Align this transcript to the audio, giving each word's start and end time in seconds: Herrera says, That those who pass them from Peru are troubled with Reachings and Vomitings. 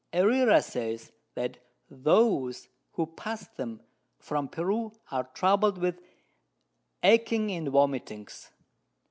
Herrera 0.11 0.63
says, 0.63 1.11
That 1.35 1.59
those 1.87 2.69
who 2.93 3.05
pass 3.05 3.47
them 3.49 3.81
from 4.17 4.47
Peru 4.47 4.93
are 5.11 5.25
troubled 5.35 5.77
with 5.77 6.01
Reachings 7.03 7.55
and 7.55 7.67
Vomitings. 7.69 8.49